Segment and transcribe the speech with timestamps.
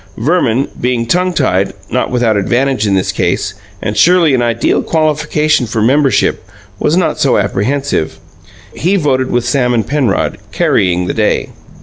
[0.17, 3.53] Verman, being tongue tied not without advantage in this case,
[3.83, 6.43] and surely an ideal qualification for membership
[6.79, 8.17] was not so apprehensive.
[8.73, 11.49] He voted with Sam and Penrod, carrying the day.